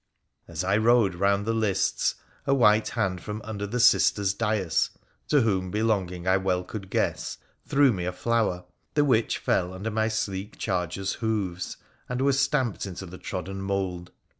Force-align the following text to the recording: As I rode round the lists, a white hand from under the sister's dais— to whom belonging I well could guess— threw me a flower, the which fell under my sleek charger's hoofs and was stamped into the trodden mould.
As 0.47 0.63
I 0.63 0.77
rode 0.77 1.13
round 1.13 1.45
the 1.45 1.53
lists, 1.53 2.15
a 2.47 2.55
white 2.55 2.87
hand 2.87 3.21
from 3.21 3.39
under 3.43 3.67
the 3.67 3.79
sister's 3.79 4.33
dais— 4.33 4.89
to 5.29 5.41
whom 5.41 5.69
belonging 5.69 6.27
I 6.27 6.37
well 6.37 6.63
could 6.63 6.89
guess— 6.89 7.37
threw 7.69 7.93
me 7.93 8.05
a 8.05 8.11
flower, 8.11 8.65
the 8.95 9.05
which 9.05 9.37
fell 9.37 9.75
under 9.75 9.91
my 9.91 10.07
sleek 10.07 10.57
charger's 10.57 11.13
hoofs 11.21 11.77
and 12.09 12.19
was 12.19 12.39
stamped 12.39 12.87
into 12.87 13.05
the 13.05 13.19
trodden 13.19 13.61
mould. 13.61 14.11